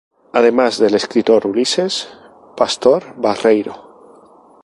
Además 0.33 0.79
del 0.79 0.95
escritor 0.95 1.45
Ulises 1.45 2.09
Pastor 2.57 3.03
Barreiro. 3.17 4.49